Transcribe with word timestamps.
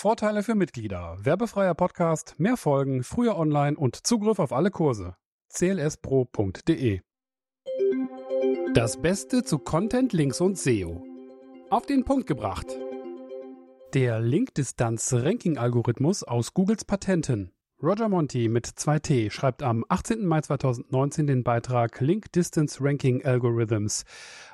Vorteile 0.00 0.42
für 0.42 0.54
Mitglieder. 0.54 1.18
Werbefreier 1.20 1.74
Podcast, 1.74 2.36
mehr 2.38 2.56
Folgen, 2.56 3.04
früher 3.04 3.36
online 3.36 3.76
und 3.76 4.06
Zugriff 4.06 4.38
auf 4.38 4.50
alle 4.50 4.70
Kurse. 4.70 5.14
clspro.de 5.52 7.02
Das 8.72 9.02
Beste 9.02 9.44
zu 9.44 9.58
Content, 9.58 10.14
Links 10.14 10.40
und 10.40 10.56
SEO. 10.56 11.04
Auf 11.68 11.84
den 11.84 12.06
Punkt 12.06 12.26
gebracht. 12.26 12.66
Der 13.92 14.20
Linkdistanz-Ranking-Algorithmus 14.20 16.22
aus 16.22 16.54
Googles 16.54 16.86
Patenten. 16.86 17.52
Roger 17.82 18.08
Monti 18.08 18.48
mit 18.48 18.66
2T 18.66 19.30
schreibt 19.30 19.62
am 19.62 19.84
18. 19.90 20.24
Mai 20.24 20.40
2019 20.40 21.26
den 21.26 21.44
Beitrag 21.44 22.00
Link 22.00 22.32
Distance 22.32 22.78
Ranking 22.80 23.22
Algorithms 23.22 24.04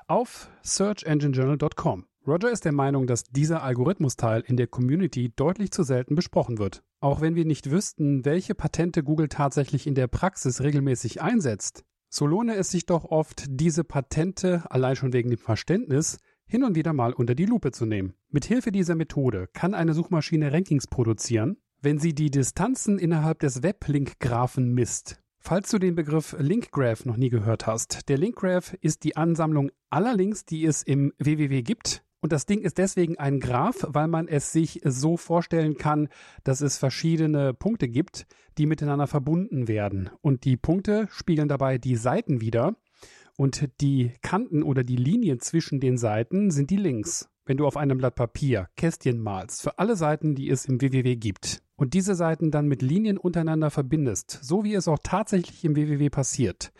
auf 0.08 0.50
searchenginejournal.com. 0.62 2.06
Roger 2.26 2.50
ist 2.50 2.64
der 2.64 2.72
Meinung, 2.72 3.06
dass 3.06 3.22
dieser 3.24 3.62
Algorithmusteil 3.62 4.42
in 4.46 4.56
der 4.56 4.66
Community 4.66 5.32
deutlich 5.36 5.70
zu 5.70 5.84
selten 5.84 6.16
besprochen 6.16 6.58
wird. 6.58 6.82
Auch 6.98 7.20
wenn 7.20 7.36
wir 7.36 7.44
nicht 7.44 7.70
wüssten, 7.70 8.24
welche 8.24 8.56
Patente 8.56 9.04
Google 9.04 9.28
tatsächlich 9.28 9.86
in 9.86 9.94
der 9.94 10.08
Praxis 10.08 10.60
regelmäßig 10.60 11.22
einsetzt, 11.22 11.84
so 12.08 12.26
lohne 12.26 12.56
es 12.56 12.70
sich 12.70 12.86
doch 12.86 13.04
oft, 13.04 13.44
diese 13.48 13.84
Patente 13.84 14.64
allein 14.70 14.96
schon 14.96 15.12
wegen 15.12 15.30
dem 15.30 15.38
Verständnis 15.38 16.18
hin 16.46 16.64
und 16.64 16.74
wieder 16.74 16.92
mal 16.92 17.12
unter 17.12 17.34
die 17.34 17.46
Lupe 17.46 17.70
zu 17.70 17.86
nehmen. 17.86 18.14
Mithilfe 18.30 18.72
dieser 18.72 18.94
Methode 18.94 19.48
kann 19.52 19.74
eine 19.74 19.94
Suchmaschine 19.94 20.52
Rankings 20.52 20.86
produzieren, 20.86 21.58
wenn 21.80 21.98
sie 21.98 22.14
die 22.14 22.30
Distanzen 22.30 22.98
innerhalb 22.98 23.38
des 23.38 23.62
Weblink-Graphen 23.62 24.72
misst. 24.72 25.20
Falls 25.38 25.70
du 25.70 25.78
den 25.78 25.94
Begriff 25.94 26.34
Linkgraph 26.38 27.04
noch 27.04 27.16
nie 27.16 27.30
gehört 27.30 27.68
hast, 27.68 28.08
der 28.08 28.18
Linkgraph 28.18 28.74
ist 28.80 29.04
die 29.04 29.16
Ansammlung 29.16 29.70
aller 29.90 30.14
Links, 30.14 30.44
die 30.44 30.64
es 30.64 30.82
im 30.82 31.12
www 31.18 31.62
gibt. 31.62 32.02
Und 32.26 32.32
das 32.32 32.44
Ding 32.44 32.62
ist 32.62 32.78
deswegen 32.78 33.20
ein 33.20 33.38
Graph, 33.38 33.86
weil 33.86 34.08
man 34.08 34.26
es 34.26 34.50
sich 34.50 34.80
so 34.82 35.16
vorstellen 35.16 35.76
kann, 35.76 36.08
dass 36.42 36.60
es 36.60 36.76
verschiedene 36.76 37.54
Punkte 37.54 37.86
gibt, 37.86 38.26
die 38.58 38.66
miteinander 38.66 39.06
verbunden 39.06 39.68
werden. 39.68 40.10
Und 40.22 40.44
die 40.44 40.56
Punkte 40.56 41.06
spiegeln 41.12 41.46
dabei 41.46 41.78
die 41.78 41.94
Seiten 41.94 42.40
wieder. 42.40 42.74
Und 43.36 43.68
die 43.80 44.10
Kanten 44.22 44.64
oder 44.64 44.82
die 44.82 44.96
Linien 44.96 45.38
zwischen 45.38 45.78
den 45.78 45.98
Seiten 45.98 46.50
sind 46.50 46.70
die 46.70 46.78
Links. 46.78 47.28
Wenn 47.44 47.58
du 47.58 47.64
auf 47.64 47.76
einem 47.76 47.96
Blatt 47.98 48.16
Papier 48.16 48.70
Kästchen 48.76 49.20
malst 49.20 49.62
für 49.62 49.78
alle 49.78 49.94
Seiten, 49.94 50.34
die 50.34 50.50
es 50.50 50.64
im 50.64 50.80
www 50.80 51.14
gibt, 51.14 51.62
und 51.76 51.94
diese 51.94 52.16
Seiten 52.16 52.50
dann 52.50 52.66
mit 52.66 52.82
Linien 52.82 53.18
untereinander 53.18 53.70
verbindest, 53.70 54.40
so 54.42 54.64
wie 54.64 54.74
es 54.74 54.88
auch 54.88 54.98
tatsächlich 55.00 55.64
im 55.64 55.76
www 55.76 56.10
passiert, 56.10 56.72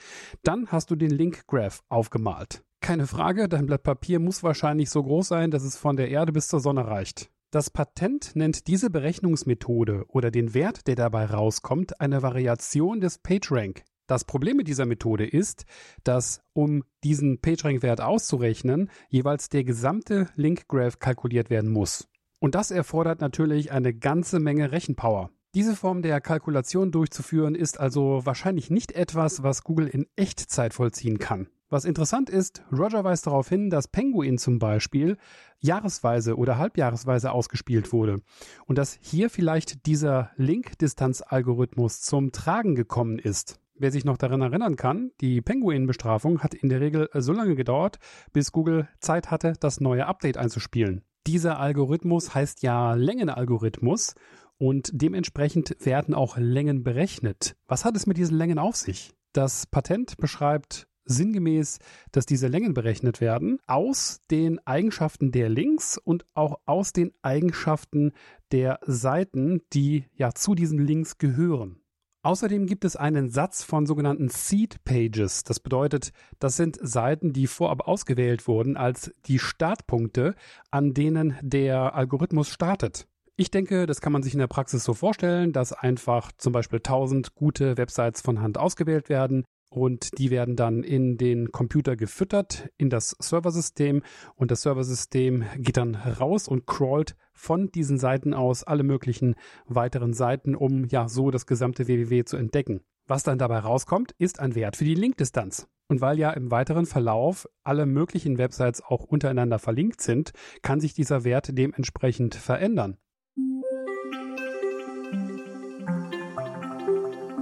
dann 0.42 0.72
hast 0.72 0.91
du 0.91 0.97
den 0.97 1.11
Link 1.11 1.47
Graph 1.47 1.84
aufgemalt. 1.89 2.64
Keine 2.87 3.09
Frage, 3.09 3.48
dein 3.48 3.67
Blatt 3.67 3.83
Papier 3.83 4.20
muss 4.20 4.45
wahrscheinlich 4.45 4.91
so 4.91 5.03
groß 5.03 5.27
sein, 5.27 5.51
dass 5.51 5.65
es 5.65 5.77
von 5.77 5.97
der 5.97 6.09
Erde 6.09 6.31
bis 6.31 6.47
zur 6.47 6.61
Sonne 6.61 6.87
reicht. 6.87 7.33
Das 7.51 7.69
Patent 7.69 8.37
nennt 8.37 8.69
diese 8.69 8.91
Berechnungsmethode 8.91 10.05
oder 10.06 10.31
den 10.31 10.55
Wert, 10.55 10.87
der 10.87 10.95
dabei 10.95 11.25
rauskommt, 11.25 12.01
eine 12.01 12.23
Variation 12.23 13.01
des 13.01 13.19
PageRank. 13.19 13.83
Das 14.07 14.25
Problem 14.25 14.57
mit 14.57 14.69
dieser 14.69 14.87
Methode 14.87 15.27
ist, 15.27 15.64
dass 16.05 16.42
um 16.53 16.84
diesen 17.03 17.41
PageRank-Wert 17.41 18.01
auszurechnen, 18.01 18.89
jeweils 19.09 19.48
der 19.48 19.64
gesamte 19.64 20.29
Link 20.37 20.69
Graph 20.69 21.01
kalkuliert 21.01 21.51
werden 21.51 21.73
muss. 21.73 22.07
Und 22.39 22.55
das 22.55 22.70
erfordert 22.70 23.20
natürlich 23.20 23.73
eine 23.73 23.95
ganze 23.95 24.39
Menge 24.39 24.70
Rechenpower. 24.70 25.31
Diese 25.57 25.75
Form 25.75 26.03
der 26.03 26.20
Kalkulation 26.20 26.92
durchzuführen 26.92 27.57
ist 27.57 27.81
also 27.81 28.20
wahrscheinlich 28.23 28.70
nicht 28.70 28.92
etwas, 28.92 29.42
was 29.42 29.64
Google 29.64 29.89
in 29.89 30.07
Echtzeit 30.14 30.73
vollziehen 30.73 31.19
kann. 31.19 31.48
Was 31.69 31.84
interessant 31.84 32.31
ist, 32.31 32.62
Roger 32.70 33.03
weist 33.03 33.27
darauf 33.27 33.48
hin, 33.48 33.70
dass 33.70 33.89
Penguin 33.89 34.39
zum 34.39 34.61
Beispiel 34.61 35.17
jahresweise 35.59 36.36
oder 36.36 36.58
halbjahresweise 36.58 37.33
ausgespielt 37.33 37.92
wurde 37.92 38.20
und 38.67 38.78
dass 38.78 38.97
hier 39.00 39.31
vielleicht 39.31 39.84
dieser 39.86 40.31
Link-Distanz-Algorithmus 40.36 42.03
zum 42.03 42.31
Tragen 42.31 42.77
gekommen 42.77 43.19
ist. 43.19 43.58
Wer 43.75 43.91
sich 43.91 44.05
noch 44.05 44.17
daran 44.17 44.42
erinnern 44.42 44.77
kann, 44.77 45.11
die 45.20 45.42
Penguin-Bestrafung 45.42 46.41
hat 46.41 46.55
in 46.55 46.68
der 46.68 46.80
Regel 46.80 47.11
so 47.14 47.33
lange 47.33 47.57
gedauert, 47.57 47.98
bis 48.33 48.52
Google 48.52 48.89
Zeit 49.01 49.33
hatte, 49.33 49.55
das 49.58 49.80
neue 49.80 50.07
Update 50.07 50.36
einzuspielen. 50.36 51.02
Dieser 51.27 51.58
Algorithmus 51.58 52.33
heißt 52.33 52.63
ja 52.63 52.95
Längenalgorithmus 52.95 54.14
und 54.57 54.90
dementsprechend 54.92 55.77
werden 55.85 56.14
auch 56.14 56.36
Längen 56.39 56.85
berechnet. 56.85 57.57
Was 57.67 57.85
hat 57.85 57.96
es 57.96 58.07
mit 58.07 58.19
diesen 58.19 58.39
Längen 58.39 58.61
auf 58.61 58.77
sich? 58.77 59.13
Das 59.33 59.67
Patent 59.67 60.17
beschreibt 60.17 60.86
sinngemäß, 61.06 61.78
dass 62.12 62.27
diese 62.27 62.48
Längen 62.48 62.74
berechnet 62.74 63.20
werden 63.20 63.58
aus 63.67 64.20
den 64.30 64.64
Eigenschaften 64.67 65.33
der 65.33 65.48
Links 65.48 65.98
und 65.98 66.27
auch 66.34 66.61
aus 66.67 66.92
den 66.92 67.12
Eigenschaften 67.22 68.12
der 68.52 68.78
Seiten, 68.86 69.62
die 69.72 70.05
ja 70.14 70.33
zu 70.33 70.55
diesen 70.55 70.84
Links 70.84 71.18
gehören. 71.18 71.80
Außerdem 72.27 72.66
gibt 72.66 72.84
es 72.84 72.96
einen 72.96 73.30
Satz 73.30 73.62
von 73.62 73.86
sogenannten 73.86 74.28
Seed 74.28 74.83
Pages. 74.83 75.45
Das 75.45 75.61
bedeutet, 75.61 76.11
das 76.40 76.56
sind 76.56 76.77
Seiten, 76.83 77.33
die 77.33 77.46
vorab 77.46 77.86
ausgewählt 77.86 78.48
wurden 78.48 78.77
als 78.77 79.12
die 79.27 79.39
Startpunkte, 79.39 80.34
an 80.72 80.92
denen 80.92 81.36
der 81.40 81.95
Algorithmus 81.95 82.48
startet. 82.48 83.06
Ich 83.36 83.52
denke, 83.52 83.86
das 83.86 84.00
kann 84.00 84.12
man 84.12 84.24
sich 84.24 84.33
in 84.33 84.40
der 84.40 84.48
Praxis 84.48 84.83
so 84.83 84.92
vorstellen, 84.92 85.52
dass 85.52 85.72
einfach 85.72 86.33
zum 86.36 86.52
Beispiel 86.52 86.78
1000 86.78 87.36
gute 87.36 87.77
Websites 87.77 88.22
von 88.22 88.40
Hand 88.40 88.58
ausgewählt 88.58 89.08
werden 89.08 89.45
und 89.68 90.18
die 90.18 90.30
werden 90.30 90.56
dann 90.56 90.82
in 90.82 91.16
den 91.18 91.52
Computer 91.52 91.96
gefüttert, 91.96 92.68
in 92.77 92.90
das 92.90 93.16
Serversystem 93.18 94.02
und 94.34 94.50
das 94.50 94.62
Serversystem 94.62 95.44
geht 95.58 95.77
dann 95.77 95.94
raus 95.94 96.48
und 96.48 96.66
crawlt 96.66 97.16
von 97.32 97.70
diesen 97.70 97.98
Seiten 97.98 98.34
aus 98.34 98.64
alle 98.64 98.82
möglichen 98.82 99.34
weiteren 99.66 100.12
Seiten, 100.12 100.54
um 100.54 100.84
ja 100.86 101.08
so 101.08 101.30
das 101.30 101.46
gesamte 101.46 101.86
www 101.86 102.24
zu 102.24 102.36
entdecken. 102.36 102.80
Was 103.06 103.22
dann 103.22 103.38
dabei 103.38 103.58
rauskommt, 103.58 104.12
ist 104.18 104.40
ein 104.40 104.54
Wert 104.54 104.77
für 104.77 104.84
die 104.84 104.94
Linkdistanz. 104.94 105.68
Und 105.88 106.00
weil 106.00 106.18
ja 106.18 106.33
im 106.33 106.50
weiteren 106.50 106.86
Verlauf 106.86 107.48
alle 107.62 107.86
möglichen 107.86 108.38
Websites 108.38 108.83
auch 108.83 109.04
untereinander 109.04 109.60
verlinkt 109.60 110.00
sind, 110.00 110.33
kann 110.62 110.80
sich 110.80 110.94
dieser 110.94 111.22
Wert 111.22 111.56
dementsprechend 111.56 112.34
verändern. 112.34 112.96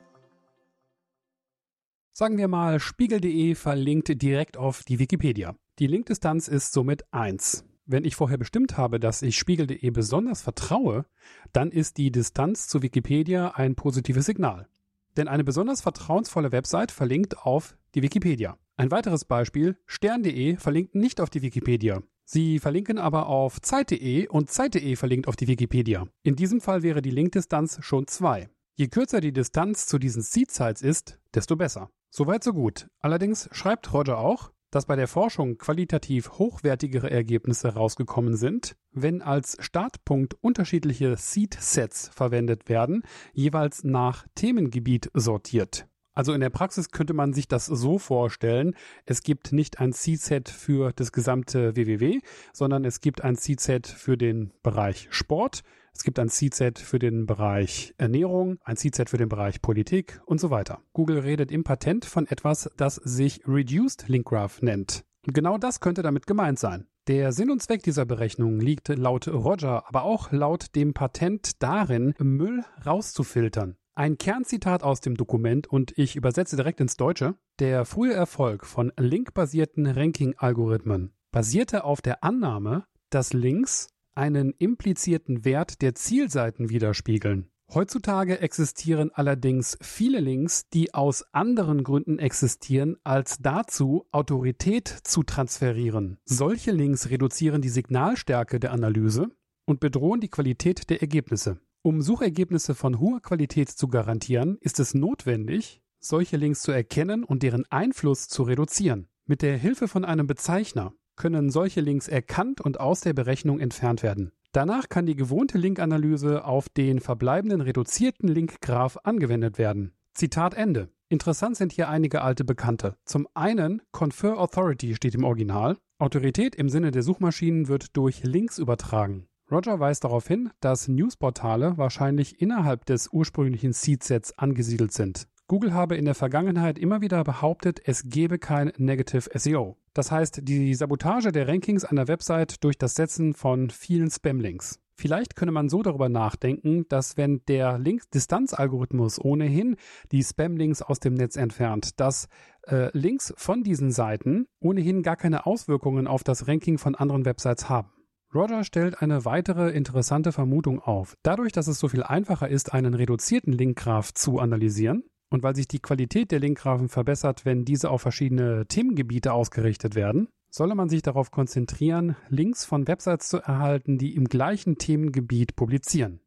Sagen 2.13 2.37
wir 2.37 2.49
mal, 2.49 2.79
spiegel.de 2.79 3.55
verlinkt 3.55 4.21
direkt 4.21 4.59
auf 4.59 4.85
die 4.85 4.99
Wikipedia. 4.99 5.57
Die 5.79 5.87
Linkdistanz 5.87 6.49
ist 6.49 6.75
somit 6.75 7.11
1. 7.11 7.65
Wenn 7.87 8.05
ich 8.05 8.17
vorher 8.17 8.37
bestimmt 8.37 8.77
habe, 8.77 9.01
dass 9.01 9.23
ich 9.23 9.39
spiegel.de 9.39 9.89
besonders 9.89 10.43
vertraue, 10.43 11.07
dann 11.55 11.71
ist 11.71 11.97
die 11.97 12.11
Distanz 12.11 12.69
zu 12.69 12.83
Wikipedia 12.83 13.53
ein 13.53 13.77
positives 13.77 14.27
Signal. 14.27 14.69
Denn 15.17 15.29
eine 15.29 15.45
besonders 15.45 15.81
vertrauensvolle 15.81 16.53
Website 16.53 16.93
verlinkt 16.93 17.39
auf 17.39 17.77
die 17.95 18.03
Wikipedia. 18.03 18.59
Ein 18.77 18.91
weiteres 18.91 19.25
Beispiel, 19.25 19.79
stern.de 19.87 20.57
verlinkt 20.57 20.95
nicht 20.95 21.21
auf 21.21 21.31
die 21.31 21.43
Wikipedia. 21.43 22.03
Sie 22.25 22.59
verlinken 22.59 22.99
aber 22.99 23.27
auf 23.27 23.61
Zeit.de 23.61 24.27
und 24.29 24.51
Zeit.de 24.51 24.97
verlinkt 24.97 25.29
auf 25.29 25.37
die 25.37 25.47
Wikipedia. 25.47 26.07
In 26.23 26.37
diesem 26.37 26.61
Fall 26.61 26.83
wäre 26.83 27.01
die 27.01 27.11
Linkdistanz 27.11 27.79
schon 27.83 28.07
2. 28.07 28.51
Je 28.75 28.89
kürzer 28.89 29.21
die 29.21 29.33
Distanz 29.33 29.87
zu 29.87 29.99
diesen 29.99 30.23
Seed-Sites 30.23 30.83
ist, 30.83 31.19
desto 31.35 31.57
besser. 31.57 31.89
Soweit 32.11 32.45
so 32.45 32.53
gut. 32.53 32.89
Allerdings 32.99 33.49
schreibt 33.53 33.93
Roger 33.93 34.19
auch, 34.19 34.51
dass 34.71 34.87
bei 34.87 34.97
der 34.97 35.09
Forschung 35.09 35.59
qualitativ 35.59 36.31
hochwertigere 36.33 37.11
Ergebnisse 37.11 37.75
rausgekommen 37.75 38.37
sind, 38.37 38.77
wenn 38.93 39.23
als 39.23 39.57
Startpunkt 39.61 40.35
unterschiedliche 40.43 41.17
Seed-Sets 41.17 42.11
verwendet 42.15 42.69
werden, 42.69 43.03
jeweils 43.33 43.85
nach 43.85 44.27
Themengebiet 44.35 45.11
sortiert. 45.15 45.87
Also 46.17 46.33
in 46.33 46.41
der 46.41 46.51
Praxis 46.51 46.91
könnte 46.91 47.13
man 47.13 47.35
sich 47.35 47.47
das 47.47 47.67
so 47.67 47.99
vorstellen, 47.99 48.75
es 49.05 49.23
gibt 49.23 49.53
nicht 49.53 49.81
ein 49.81 49.93
Seed-Set 49.93 50.49
für 50.49 50.93
das 50.93 51.13
gesamte 51.13 51.77
WWW, 51.77 52.21
sondern 52.55 52.87
es 52.87 53.03
gibt 53.03 53.23
ein 53.23 53.37
Seed-Set 53.37 53.87
für 53.87 54.17
den 54.17 54.51
Bereich 54.63 55.09
Sport, 55.11 55.63
es 55.93 56.05
gibt 56.05 56.19
ein 56.19 56.31
Seed-Set 56.31 56.79
für 56.79 56.99
den 56.99 57.27
Bereich 57.27 57.95
Ernährung, 57.99 58.59
ein 58.65 58.77
Seed-Set 58.77 59.11
für 59.11 59.19
den 59.19 59.29
Bereich 59.29 59.61
Politik 59.61 60.23
und 60.25 60.41
so 60.41 60.49
weiter. 60.49 60.81
Google 60.95 61.19
redet 61.19 61.53
im 61.53 61.65
Patent 61.65 62.07
von 62.07 62.27
etwas, 62.27 62.71
das 62.79 62.95
sich 62.95 63.43
Reduced 63.47 64.09
Link 64.09 64.27
Graph 64.27 64.63
nennt. 64.63 65.05
Und 65.27 65.35
genau 65.35 65.59
das 65.59 65.81
könnte 65.81 66.01
damit 66.03 66.27
gemeint 66.27 66.59
sein. 66.59 66.87
Der 67.09 67.33
Sinn 67.33 67.51
und 67.51 67.63
Zweck 67.63 67.83
dieser 67.83 68.07
Berechnung 68.07 68.59
liegt 68.59 68.89
laut 68.89 69.29
Roger, 69.29 69.87
aber 69.87 70.05
auch 70.05 70.33
laut 70.33 70.75
dem 70.75 70.95
Patent 70.95 71.63
darin, 71.63 72.15
Müll 72.19 72.65
rauszufiltern. 72.87 73.77
Ein 73.99 74.19
Kernzitat 74.19 74.83
aus 74.83 75.01
dem 75.01 75.17
Dokument 75.17 75.67
und 75.69 75.97
ich 75.97 76.17
übersetze 76.17 76.55
direkt 76.55 76.81
ins 76.81 76.99
Deutsche. 76.99 77.35
Der 77.59 77.87
frühe 77.87 78.13
Erfolg 78.13 78.67
von 78.67 78.93
linkbasierten 78.99 79.87
Ranking-Algorithmen 79.87 81.15
basierte 81.33 81.83
auf 81.83 82.03
der 82.03 82.23
Annahme, 82.23 82.85
dass 83.09 83.33
Links 83.33 83.89
einen 84.15 84.53
implizierten 84.59 85.47
Wert 85.47 85.81
der 85.81 85.95
Zielseiten 85.95 86.69
widerspiegeln. 86.69 87.49
Heutzutage 87.73 88.39
existieren 88.41 89.11
allerdings 89.15 89.79
viele 89.81 90.21
Links, 90.21 90.69
die 90.69 90.93
aus 90.93 91.25
anderen 91.33 91.83
Gründen 91.83 92.19
existieren, 92.19 92.99
als 93.03 93.39
dazu 93.39 94.07
Autorität 94.13 94.89
zu 95.05 95.23
transferieren. 95.23 96.19
Solche 96.27 96.71
Links 96.71 97.09
reduzieren 97.09 97.63
die 97.63 97.71
Signalstärke 97.71 98.61
der 98.61 98.73
Analyse 98.73 99.31
und 99.65 99.81
bedrohen 99.81 100.21
die 100.21 100.29
Qualität 100.29 100.91
der 100.91 101.01
Ergebnisse. 101.01 101.61
Um 101.83 102.03
Suchergebnisse 102.03 102.75
von 102.75 102.99
hoher 102.99 103.21
Qualität 103.21 103.69
zu 103.71 103.89
garantieren, 103.89 104.59
ist 104.61 104.81
es 104.81 104.95
notwendig, 104.95 105.81
solche 106.01 106.37
Links 106.37 106.63
zu 106.63 106.73
erkennen 106.73 107.25
und 107.25 107.43
deren 107.43 107.65
Einfluss 107.71 108.29
zu 108.29 108.43
reduzieren. 108.43 109.09
Mit 109.25 109.43
der 109.43 109.57
Hilfe 109.57 109.89
von 109.89 110.05
einem 110.05 110.27
Bezeichner 110.27 110.93
können 111.17 111.51
solche 111.51 111.81
Links 111.81 112.09
erkannt 112.09 112.61
und 112.61 112.79
aus 112.81 113.01
der 113.01 113.13
Berechnung 113.13 113.59
entfernt 113.59 114.03
werden. 114.03 114.33
Danach 114.53 114.89
kann 114.89 115.07
die 115.07 115.17
gewohnte 115.17 115.59
Linkanalyse 115.59 116.45
auf 116.45 116.69
den 116.69 117.01
verbleibenden 117.01 117.61
reduzierten 117.61 118.29
Linkgraph 118.29 118.99
angewendet 119.05 119.59
werden. 119.59 119.93
Zitat 120.15 120.55
Ende. 120.55 120.89
Interessant 121.09 121.57
sind 121.57 121.73
hier 121.73 121.89
einige 121.89 122.23
alte 122.23 122.45
Bekannte. 122.45 122.97
Zum 123.05 123.29
einen 123.35 123.83
Confer 123.93 124.39
Authority 124.39 124.95
steht 124.95 125.15
im 125.15 125.25
Original. 125.25 125.77
Autorität 125.99 126.55
im 126.55 126.69
Sinne 126.69 126.91
der 126.91 127.03
Suchmaschinen 127.03 127.69
wird 127.69 127.97
durch 127.97 128.25
Links 128.25 128.59
übertragen. 128.59 129.29
Roger 129.51 129.79
weist 129.79 130.03
darauf 130.03 130.27
hin, 130.27 130.51
dass 130.61 130.89
Newsportale 130.89 131.79
wahrscheinlich 131.79 132.41
innerhalb 132.41 132.85
des 132.85 133.09
ursprünglichen 133.13 133.73
Seed-Sets 133.73 134.39
angesiedelt 134.39 134.93
sind. 134.93 135.29
Google 135.47 135.73
habe 135.73 135.97
in 135.97 136.05
der 136.05 136.17
Vergangenheit 136.17 136.77
immer 136.77 137.01
wieder 137.01 137.23
behauptet, 137.23 137.81
es 137.85 138.09
gebe 138.09 138.39
kein 138.41 138.73
Negative 138.79 139.31
SEO. 139.39 139.77
Das 139.95 140.11
heißt, 140.11 140.41
die 140.43 140.75
Sabotage 140.75 141.31
der 141.31 141.47
Rankings 141.47 141.85
einer 141.85 142.09
Website 142.09 142.65
durch 142.65 142.77
das 142.77 142.97
Setzen 142.97 143.35
von 143.35 143.71
vielen 143.71 144.11
Spam-Links. 144.11 144.81
Vielleicht 144.99 145.37
könne 145.37 145.53
man 145.53 145.69
so 145.69 145.83
darüber 145.83 146.09
nachdenken, 146.09 146.87
dass 146.89 147.17
wenn 147.17 147.43
der 147.47 147.79
Link-Distanz-Algorithmus 147.79 149.21
ohnehin 149.23 149.77
die 150.11 150.25
Spam-Links 150.25 150.83
aus 150.83 150.99
dem 150.99 151.15
Netz 151.15 151.37
entfernt, 151.37 152.01
dass 152.01 152.29
äh, 152.67 152.91
Links 152.99 153.33
von 153.37 153.63
diesen 153.63 153.93
Seiten 153.93 154.49
ohnehin 154.59 155.03
gar 155.03 155.17
keine 155.17 155.47
Auswirkungen 155.47 156.09
auf 156.09 156.25
das 156.25 156.49
Ranking 156.49 156.79
von 156.79 156.95
anderen 156.97 157.25
Websites 157.25 157.69
haben. 157.69 157.96
Roger 158.37 158.65
stellt 158.65 159.01
eine 159.01 159.25
weitere 159.25 159.71
interessante 159.71 160.31
Vermutung 160.31 160.79
auf. 160.79 161.15
Dadurch, 161.23 161.53
dass 161.53 161.69
es 161.69 161.79
so 161.79 161.89
viel 161.89 162.03
einfacher 162.03 162.49
ist, 162.49 162.75
einen 162.75 162.93
reduzierten 162.93 163.53
Linkgraph 163.53 164.13
zu 164.13 164.39
analysieren, 164.39 165.05
und 165.31 165.43
weil 165.43 165.57
sich 165.57 165.67
die 165.67 165.81
Qualität 165.81 166.31
der 166.31 166.39
Linkgrafen 166.39 166.91
verbessert, 166.91 167.47
wenn 167.47 167.65
diese 167.65 167.91
auf 167.91 168.03
verschiedene 168.03 168.67
Themengebiete 168.67 169.33
ausgerichtet 169.33 169.95
werden, 169.95 170.29
solle 170.51 170.75
man 170.75 170.91
sich 170.91 171.01
darauf 171.01 171.31
konzentrieren, 171.31 172.15
Links 172.29 172.67
von 172.67 172.87
Websites 172.87 173.29
zu 173.29 173.39
erhalten, 173.39 173.97
die 173.97 174.15
im 174.15 174.27
gleichen 174.27 174.77
Themengebiet 174.77 175.57
publizieren. 175.57 176.21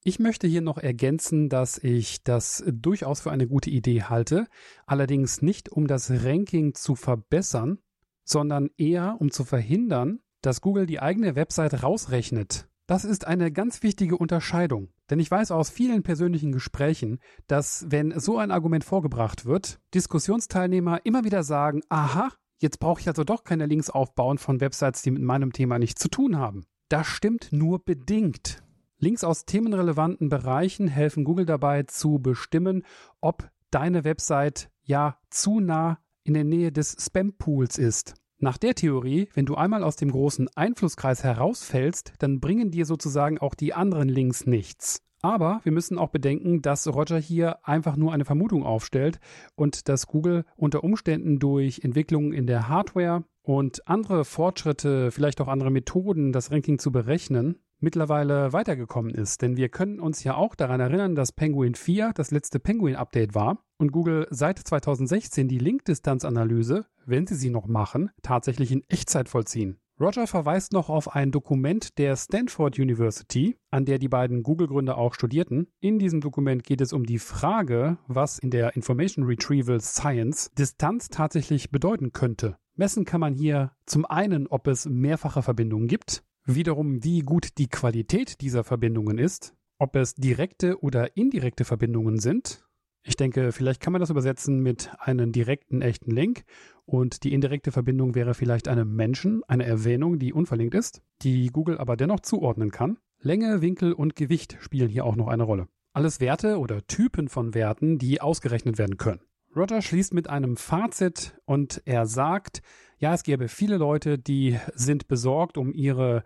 Ich 0.09 0.21
möchte 0.21 0.47
hier 0.47 0.61
noch 0.61 0.79
ergänzen, 0.79 1.49
dass 1.49 1.79
ich 1.79 2.23
das 2.23 2.63
durchaus 2.65 3.23
für 3.23 3.33
eine 3.33 3.49
gute 3.49 3.71
Idee 3.71 4.05
halte, 4.05 4.47
allerdings 4.87 5.43
nicht 5.43 5.69
um 5.69 5.89
das 5.89 6.09
Ranking 6.25 6.75
zu 6.75 6.95
verbessern, 6.95 7.79
sondern 8.23 8.71
eher 8.77 9.17
um 9.19 9.33
zu 9.33 9.45
verhindern, 9.45 10.21
dass 10.43 10.61
Google 10.61 10.87
die 10.87 11.01
eigene 11.01 11.35
Website 11.35 11.83
rausrechnet. 11.83 12.69
Das 12.87 13.05
ist 13.05 13.27
eine 13.27 13.51
ganz 13.51 13.83
wichtige 13.83 14.17
Unterscheidung, 14.17 14.91
denn 15.11 15.19
ich 15.19 15.29
weiß 15.29 15.51
aus 15.51 15.71
vielen 15.71 16.05
persönlichen 16.05 16.53
Gesprächen, 16.53 17.19
dass 17.49 17.87
wenn 17.89 18.17
so 18.17 18.39
ein 18.39 18.53
Argument 18.53 18.85
vorgebracht 18.85 19.45
wird, 19.45 19.81
Diskussionsteilnehmer 19.93 21.01
immer 21.03 21.25
wieder 21.25 21.43
sagen, 21.43 21.81
aha, 21.89 22.31
jetzt 22.61 22.79
brauche 22.79 23.01
ich 23.01 23.09
also 23.09 23.25
doch 23.25 23.43
keine 23.43 23.67
Links 23.67 23.91
aufbauen 23.91 24.39
von 24.39 24.61
Websites, 24.61 25.03
die 25.03 25.11
mit 25.11 25.23
meinem 25.23 25.53
Thema 25.53 25.81
nichts 25.81 26.01
zu 26.01 26.09
tun 26.09 26.39
haben. 26.39 26.65
Das 26.89 27.09
stimmt 27.09 27.49
nur 27.51 27.85
bedingt. 27.85 28.63
Links 28.99 29.25
aus 29.25 29.45
themenrelevanten 29.45 30.31
Bereichen 30.31 30.89
helfen 30.89 31.25
Google 31.25 31.45
dabei 31.45 31.83
zu 31.83 32.19
bestimmen, 32.19 32.83
ob 33.21 33.51
deine 33.71 34.05
Website 34.05 34.71
ja 34.85 35.19
zu 35.29 35.61
nah 35.61 35.99
in 36.25 36.33
der 36.33 36.45
Nähe 36.45 36.73
des 36.73 36.97
Spam-Pools 36.99 37.77
ist. 37.77 38.15
Nach 38.39 38.57
der 38.57 38.75
Theorie, 38.75 39.29
wenn 39.35 39.47
du 39.47 39.55
einmal 39.55 39.85
aus 39.85 39.97
dem 39.97 40.11
großen 40.11 40.49
Einflusskreis 40.55 41.25
herausfällst, 41.25 42.15
dann 42.19 42.41
bringen 42.41 42.71
dir 42.71 42.87
sozusagen 42.87 43.39
auch 43.39 43.55
die 43.55 43.75
anderen 43.75 44.09
Links 44.09 44.47
nichts. 44.47 45.03
Aber 45.21 45.61
wir 45.65 45.73
müssen 45.73 45.99
auch 45.99 46.11
bedenken, 46.11 46.63
dass 46.63 46.87
Roger 46.87 47.19
hier 47.19 47.67
einfach 47.67 47.97
nur 47.97 48.13
eine 48.13 48.25
Vermutung 48.25 48.65
aufstellt 48.65 49.19
und 49.57 49.89
dass 49.89 50.07
Google 50.07 50.45
unter 50.57 50.85
Umständen 50.85 51.39
durch 51.39 51.81
Entwicklungen 51.83 52.33
in 52.33 52.47
der 52.47 52.69
Hardware 52.69 53.25
und 53.43 53.87
andere 53.89 54.25
Fortschritte, 54.25 55.11
vielleicht 55.11 55.41
auch 55.41 55.49
andere 55.49 55.71
Methoden, 55.71 56.33
das 56.33 56.51
Ranking 56.51 56.79
zu 56.79 56.93
berechnen, 56.93 57.59
mittlerweile 57.81 58.53
weitergekommen 58.53 59.15
ist. 59.15 59.43
Denn 59.43 59.57
wir 59.57 59.69
können 59.69 60.01
uns 60.01 60.25
ja 60.25 60.35
auch 60.35 60.55
daran 60.55 60.81
erinnern, 60.81 61.15
dass 61.15 61.33
Penguin 61.33 61.75
4 61.75 62.13
das 62.15 62.31
letzte 62.31 62.59
Penguin-Update 62.59 63.35
war 63.35 63.59
und 63.79 63.93
Google 63.93 64.27
seit 64.31 64.59
2016 64.59 65.49
die 65.49 65.59
Linkdistanzanalyse, 65.59 66.87
wenn 67.05 67.27
sie 67.27 67.35
sie 67.35 67.51
noch 67.51 67.67
machen, 67.67 68.11
tatsächlich 68.23 68.73
in 68.73 68.85
Echtzeit 68.89 69.29
vollziehen. 69.29 69.79
Roger 69.99 70.27
verweist 70.27 70.75
noch 70.75 70.91
auf 70.91 71.15
ein 71.15 71.31
Dokument 71.31 71.97
der 71.97 72.17
Stanford 72.17 72.79
University, 72.79 73.57
an 73.71 73.87
der 73.87 73.99
die 73.99 74.09
beiden 74.09 74.43
Google-Gründer 74.43 74.99
auch 74.99 75.15
studierten. 75.15 75.69
In 75.81 75.99
diesem 75.99 76.21
Dokument 76.21 76.65
geht 76.65 76.83
es 76.83 76.93
um 76.93 77.07
die 77.07 77.19
Frage, 77.19 77.97
was 78.07 78.39
in 78.39 78.51
der 78.51 78.77
Information 78.77 79.25
Retrieval 79.25 79.81
Science 79.81 80.51
Distanz 80.59 81.09
tatsächlich 81.09 81.71
bedeuten 81.71 82.13
könnte. 82.13 82.59
Messen 82.75 83.07
kann 83.07 83.21
man 83.21 83.33
hier 83.33 83.73
zum 83.87 84.05
einen, 84.05 84.47
ob 84.49 84.67
es 84.67 84.85
mehrfache 84.85 85.41
Verbindungen 85.41 85.89
gibt, 85.89 86.23
wiederum 86.47 87.03
wie 87.05 87.21
gut 87.21 87.59
die 87.59 87.69
Qualität 87.69 88.41
dieser 88.41 88.65
Verbindungen 88.65 89.19
ist, 89.19 89.55
ob 89.79 89.97
es 89.97 90.15
direkte 90.15 90.81
oder 90.83 91.17
indirekte 91.17 91.65
Verbindungen 91.65 92.19
sind. 92.19 92.65
Ich 93.03 93.17
denke, 93.17 93.53
vielleicht 93.53 93.81
kann 93.81 93.93
man 93.93 94.01
das 94.01 94.11
übersetzen 94.11 94.61
mit 94.61 94.91
einem 94.99 95.31
direkten 95.31 95.81
echten 95.81 96.11
Link 96.11 96.45
und 96.87 97.23
die 97.23 97.33
indirekte 97.33 97.71
Verbindung 97.71 98.15
wäre 98.15 98.35
vielleicht 98.35 98.67
einem 98.67 98.97
Menschen, 98.97 99.43
eine 99.45 99.65
Erwähnung, 99.65 100.19
die 100.19 100.33
unverlinkt 100.33 100.75
ist, 100.75 101.03
die 101.23 101.49
Google 101.49 101.79
aber 101.79 101.97
dennoch 101.97 102.21
zuordnen 102.21 102.71
kann. 102.71 102.99
Länge, 103.21 103.61
Winkel 103.61 103.93
und 103.93 104.17
Gewicht 104.17 104.57
spielen 104.61 104.89
hier 104.89 105.05
auch 105.05 105.17
noch 105.17 105.29
eine 105.29 105.45
Rolle. 105.45 105.69
Alles 105.93 106.21
Werte 106.21 106.59
oder 106.59 106.87
Typen 106.87 107.29
von 107.29 107.55
Werten, 107.55 107.99
die 107.99 108.21
ausgerechnet 108.21 108.77
werden 108.77 108.97
können. 108.97 109.21
Roger 109.57 109.81
schließt 109.81 110.13
mit 110.13 110.29
einem 110.29 110.59
Fazit 110.59 111.35
und 111.47 111.81
er 111.87 112.07
sagt, 112.07 112.61
ja, 112.99 113.15
es 113.15 113.23
gäbe 113.23 113.49
viele 113.49 113.79
Leute, 113.79 114.19
die 114.19 114.59
sind 114.75 115.09
besorgt 115.09 115.57
um 115.57 115.73
ihre 115.73 116.25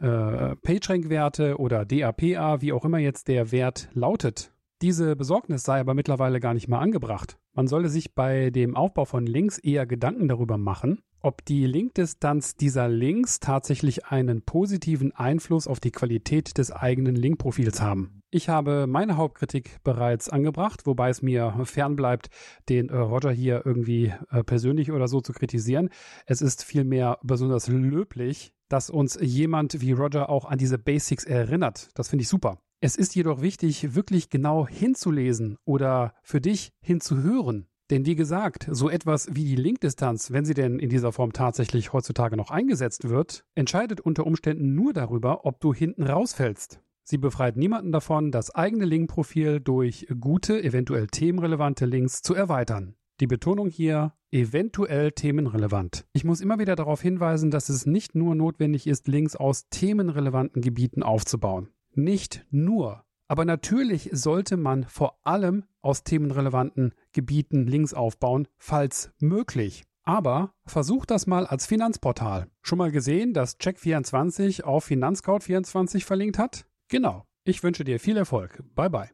äh, 0.00 0.56
PageRank-Werte 0.56 1.58
oder 1.58 1.84
DAPA, 1.84 2.62
wie 2.62 2.72
auch 2.72 2.86
immer 2.86 2.98
jetzt 2.98 3.28
der 3.28 3.52
Wert 3.52 3.90
lautet. 3.92 4.52
Diese 4.80 5.16
Besorgnis 5.16 5.64
sei 5.64 5.80
aber 5.80 5.94
mittlerweile 5.94 6.40
gar 6.40 6.54
nicht 6.54 6.66
mehr 6.66 6.80
angebracht. 6.80 7.38
Man 7.52 7.68
solle 7.68 7.90
sich 7.90 8.14
bei 8.14 8.50
dem 8.50 8.74
Aufbau 8.74 9.04
von 9.04 9.26
Links 9.26 9.58
eher 9.58 9.86
Gedanken 9.86 10.26
darüber 10.26 10.56
machen, 10.56 11.02
ob 11.20 11.44
die 11.44 11.66
Linkdistanz 11.66 12.56
dieser 12.56 12.88
Links 12.88 13.38
tatsächlich 13.38 14.06
einen 14.06 14.42
positiven 14.42 15.12
Einfluss 15.12 15.68
auf 15.68 15.78
die 15.78 15.92
Qualität 15.92 16.56
des 16.56 16.72
eigenen 16.72 17.14
Linkprofils 17.16 17.82
haben. 17.82 18.21
Ich 18.34 18.48
habe 18.48 18.86
meine 18.86 19.18
Hauptkritik 19.18 19.84
bereits 19.84 20.30
angebracht, 20.30 20.86
wobei 20.86 21.10
es 21.10 21.20
mir 21.20 21.54
fernbleibt, 21.64 22.30
den 22.70 22.88
äh, 22.88 22.96
Roger 22.96 23.30
hier 23.30 23.60
irgendwie 23.66 24.14
äh, 24.30 24.42
persönlich 24.42 24.90
oder 24.90 25.06
so 25.06 25.20
zu 25.20 25.34
kritisieren. 25.34 25.90
Es 26.24 26.40
ist 26.40 26.64
vielmehr 26.64 27.18
besonders 27.22 27.68
löblich, 27.68 28.54
dass 28.70 28.88
uns 28.88 29.18
jemand 29.20 29.82
wie 29.82 29.92
Roger 29.92 30.30
auch 30.30 30.46
an 30.46 30.56
diese 30.56 30.78
Basics 30.78 31.24
erinnert. 31.24 31.90
Das 31.92 32.08
finde 32.08 32.22
ich 32.22 32.28
super. 32.28 32.58
Es 32.80 32.96
ist 32.96 33.14
jedoch 33.14 33.42
wichtig, 33.42 33.94
wirklich 33.94 34.30
genau 34.30 34.66
hinzulesen 34.66 35.58
oder 35.66 36.14
für 36.22 36.40
dich 36.40 36.72
hinzuhören. 36.80 37.66
Denn 37.90 38.06
wie 38.06 38.16
gesagt, 38.16 38.66
so 38.70 38.88
etwas 38.88 39.28
wie 39.30 39.44
die 39.44 39.56
Linkdistanz, 39.56 40.30
wenn 40.30 40.46
sie 40.46 40.54
denn 40.54 40.78
in 40.78 40.88
dieser 40.88 41.12
Form 41.12 41.34
tatsächlich 41.34 41.92
heutzutage 41.92 42.38
noch 42.38 42.50
eingesetzt 42.50 43.10
wird, 43.10 43.44
entscheidet 43.54 44.00
unter 44.00 44.26
Umständen 44.26 44.74
nur 44.74 44.94
darüber, 44.94 45.44
ob 45.44 45.60
du 45.60 45.74
hinten 45.74 46.04
rausfällst. 46.04 46.80
Sie 47.04 47.18
befreit 47.18 47.56
niemanden 47.56 47.92
davon, 47.92 48.30
das 48.30 48.54
eigene 48.54 48.84
Linkprofil 48.84 49.60
durch 49.60 50.06
gute, 50.20 50.62
eventuell 50.62 51.08
themenrelevante 51.08 51.86
Links 51.86 52.22
zu 52.22 52.34
erweitern. 52.34 52.94
Die 53.20 53.26
Betonung 53.26 53.68
hier 53.68 54.14
eventuell 54.30 55.12
themenrelevant. 55.12 56.06
Ich 56.12 56.24
muss 56.24 56.40
immer 56.40 56.58
wieder 56.58 56.74
darauf 56.74 57.02
hinweisen, 57.02 57.50
dass 57.50 57.68
es 57.68 57.86
nicht 57.86 58.14
nur 58.14 58.34
notwendig 58.34 58.86
ist, 58.86 59.06
Links 59.06 59.36
aus 59.36 59.68
themenrelevanten 59.68 60.62
Gebieten 60.62 61.02
aufzubauen. 61.02 61.68
Nicht 61.94 62.46
nur. 62.50 63.04
Aber 63.28 63.44
natürlich 63.44 64.10
sollte 64.12 64.56
man 64.56 64.84
vor 64.84 65.18
allem 65.24 65.64
aus 65.80 66.04
themenrelevanten 66.04 66.94
Gebieten 67.12 67.66
Links 67.66 67.94
aufbauen, 67.94 68.48
falls 68.58 69.12
möglich. 69.20 69.84
Aber 70.04 70.52
versuch 70.66 71.06
das 71.06 71.26
mal 71.26 71.46
als 71.46 71.66
Finanzportal. 71.66 72.48
Schon 72.62 72.78
mal 72.78 72.90
gesehen, 72.90 73.34
dass 73.34 73.60
Check24 73.60 74.64
auf 74.64 74.88
Finanzscout24 74.88 76.04
verlinkt 76.04 76.38
hat? 76.38 76.66
Genau. 76.92 77.24
Ich 77.44 77.62
wünsche 77.62 77.84
dir 77.84 77.98
viel 77.98 78.18
Erfolg. 78.18 78.62
Bye 78.74 78.90
bye. 78.90 79.08